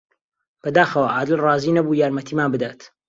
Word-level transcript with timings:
بەداخەوە، 0.63 1.13
عادل 1.15 1.39
ڕازی 1.45 1.75
نەبوو 1.77 1.99
یارمەتیمان 2.01 2.49
بدات. 2.55 2.79